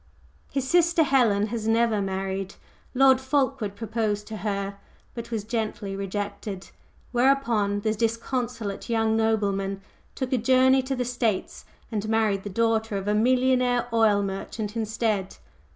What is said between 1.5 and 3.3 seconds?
has never married. Lord